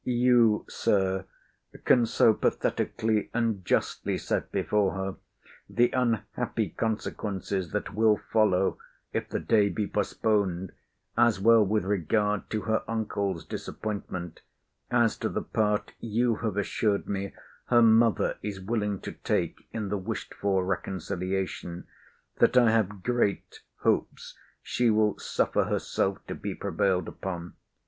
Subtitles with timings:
[0.03, 1.25] You, Sir,
[1.85, 5.15] can so pathetically and justly set before her
[5.69, 8.79] the unhappy consequences that will follow
[9.13, 10.71] if the day be postponed,
[11.15, 14.41] as well with regard to her uncle's disappointment,
[14.89, 17.35] as to the part you have assured me
[17.67, 21.85] her mother is willing to take in the wished for reconciliation,
[22.39, 27.53] that I have great hopes she will suffer herself to be prevailed upon.